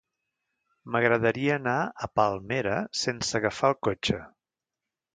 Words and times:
M'agradaria 0.95 1.59
anar 1.61 1.77
a 2.07 2.11
Palmera 2.21 2.81
sense 3.05 3.39
agafar 3.41 3.75
el 3.75 3.81
cotxe. 3.91 4.23